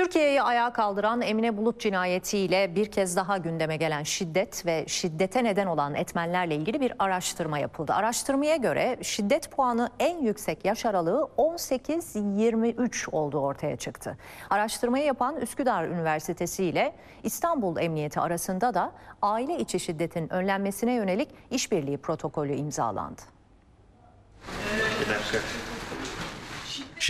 Türkiye'yi 0.00 0.42
ayağa 0.42 0.72
kaldıran 0.72 1.22
Emine 1.22 1.56
Bulut 1.56 1.80
cinayetiyle 1.80 2.74
bir 2.74 2.90
kez 2.90 3.16
daha 3.16 3.38
gündeme 3.38 3.76
gelen 3.76 4.02
şiddet 4.02 4.66
ve 4.66 4.84
şiddete 4.86 5.44
neden 5.44 5.66
olan 5.66 5.94
etmenlerle 5.94 6.56
ilgili 6.56 6.80
bir 6.80 6.92
araştırma 6.98 7.58
yapıldı. 7.58 7.92
Araştırmaya 7.92 8.56
göre 8.56 8.96
şiddet 9.02 9.50
puanı 9.50 9.90
en 9.98 10.18
yüksek 10.18 10.64
yaş 10.64 10.86
aralığı 10.86 11.28
18-23 11.38 13.10
olduğu 13.10 13.40
ortaya 13.40 13.76
çıktı. 13.76 14.16
Araştırmayı 14.50 15.04
yapan 15.04 15.36
Üsküdar 15.36 15.84
Üniversitesi 15.84 16.64
ile 16.64 16.92
İstanbul 17.22 17.76
Emniyeti 17.78 18.20
arasında 18.20 18.74
da 18.74 18.92
aile 19.22 19.58
içi 19.58 19.80
şiddetin 19.80 20.32
önlenmesine 20.32 20.92
yönelik 20.92 21.28
işbirliği 21.50 21.98
protokolü 21.98 22.54
imzalandı. 22.54 23.22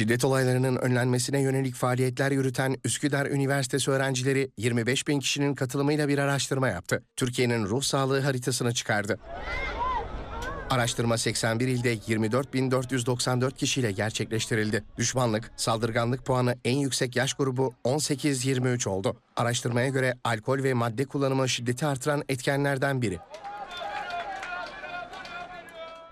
Şiddet 0.00 0.24
olaylarının 0.24 0.76
önlenmesine 0.76 1.40
yönelik 1.40 1.74
faaliyetler 1.74 2.30
yürüten 2.30 2.76
Üsküdar 2.84 3.26
Üniversitesi 3.26 3.90
öğrencileri 3.90 4.50
25 4.56 5.08
bin 5.08 5.20
kişinin 5.20 5.54
katılımıyla 5.54 6.08
bir 6.08 6.18
araştırma 6.18 6.68
yaptı. 6.68 7.02
Türkiye'nin 7.16 7.64
ruh 7.64 7.82
sağlığı 7.82 8.20
haritasını 8.20 8.74
çıkardı. 8.74 9.18
Araştırma 10.70 11.18
81 11.18 11.68
ilde 11.68 11.94
24.494 11.94 13.54
kişiyle 13.54 13.92
gerçekleştirildi. 13.92 14.84
Düşmanlık, 14.98 15.50
saldırganlık 15.56 16.26
puanı 16.26 16.56
en 16.64 16.76
yüksek 16.76 17.16
yaş 17.16 17.34
grubu 17.34 17.74
18-23 17.84 18.88
oldu. 18.88 19.16
Araştırmaya 19.36 19.88
göre 19.88 20.14
alkol 20.24 20.62
ve 20.62 20.74
madde 20.74 21.04
kullanımı 21.04 21.48
şiddeti 21.48 21.86
artıran 21.86 22.22
etkenlerden 22.28 23.02
biri. 23.02 23.18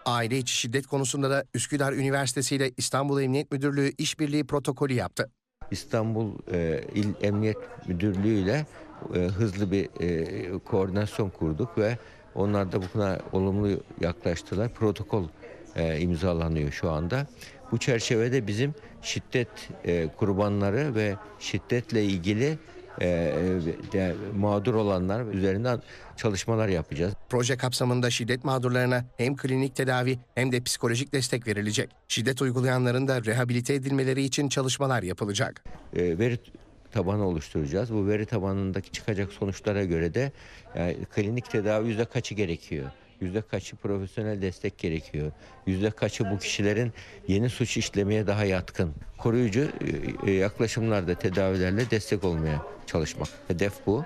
Aile 0.09 0.39
içi 0.39 0.55
şiddet 0.55 0.87
konusunda 0.87 1.31
da 1.31 1.45
Üsküdar 1.55 1.93
Üniversitesi 1.93 2.57
ile 2.57 2.71
İstanbul 2.77 3.23
Emniyet 3.23 3.53
Müdürlüğü 3.53 3.93
işbirliği 3.99 4.45
protokolü 4.45 4.93
yaptı. 4.93 5.31
İstanbul 5.71 6.33
e, 6.53 6.85
İl 6.95 7.09
Emniyet 7.23 7.57
Müdürlüğü 7.89 8.35
ile 8.35 8.67
e, 9.15 9.19
hızlı 9.19 9.71
bir 9.71 9.89
e, 10.01 10.59
koordinasyon 10.59 11.31
kurduk 11.31 11.79
ve 11.79 11.99
onlar 12.35 12.73
da 12.73 12.81
buna 12.95 13.19
olumlu 13.33 13.81
yaklaştılar. 14.01 14.75
Protokol 14.75 15.25
e, 15.77 16.01
imzalanıyor 16.01 16.73
şu 16.73 16.91
anda. 16.91 17.27
Bu 17.73 17.79
çerçevede 17.79 18.47
bizim 18.47 18.75
şiddet 19.03 19.49
e, 19.85 20.09
kurbanları 20.17 20.95
ve 20.95 21.17
şiddetle 21.39 22.05
ilgili 22.05 22.59
de, 23.01 24.15
mağdur 24.37 24.75
olanlar 24.75 25.25
üzerinden 25.27 25.83
çalışmalar 26.17 26.69
yapacağız. 26.69 27.15
Proje 27.29 27.57
kapsamında 27.57 28.11
şiddet 28.11 28.45
mağdurlarına 28.45 29.05
hem 29.17 29.37
klinik 29.37 29.77
tedavi 29.77 30.19
hem 30.35 30.53
de 30.53 30.61
psikolojik 30.61 31.13
destek 31.13 31.47
verilecek. 31.47 31.91
Şiddet 32.09 32.43
uygulayanların 32.43 33.09
da 33.09 33.25
rehabilite 33.25 33.75
edilmeleri 33.75 34.23
için 34.23 34.49
çalışmalar 34.49 35.03
yapılacak. 35.03 35.65
E, 35.97 36.19
veri 36.19 36.39
tabanı 36.93 37.27
oluşturacağız. 37.27 37.93
Bu 37.93 38.07
veri 38.07 38.27
tabanındaki 38.27 38.93
çıkacak 38.93 39.33
sonuçlara 39.33 39.85
göre 39.85 40.15
de 40.15 40.33
yani 40.77 40.97
klinik 41.15 41.51
tedavi 41.51 41.89
yüzde 41.89 42.05
kaçı 42.05 42.35
gerekiyor? 42.35 42.91
Yüzde 43.21 43.43
kaçı 43.43 43.77
profesyonel 43.77 44.43
destek 44.43 44.79
gerekiyor? 44.79 45.33
Yüzde 45.67 45.91
kaçı 45.91 46.31
bu 46.31 46.39
kişilerin 46.39 46.93
yeni 47.29 47.51
suç 47.51 47.77
işlemeye 47.77 48.27
daha 48.27 48.45
yatkın? 48.45 48.95
Koruyucu 49.19 49.69
e, 50.27 50.31
yaklaşımlarda 50.31 51.15
tedavilerle 51.15 51.91
destek 51.91 52.25
olmaya 52.25 52.63
çalışmak. 52.87 53.29
Hedef 53.49 53.73
bu. 53.87 54.05